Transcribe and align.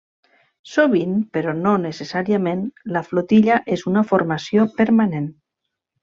Sovint, 0.69 1.11
però 1.37 1.51
no 1.65 1.73
necessàriament, 1.83 2.63
la 2.97 3.03
flotilla 3.11 3.59
és 3.79 3.83
una 3.93 4.03
formació 4.13 4.65
permanent. 4.81 5.29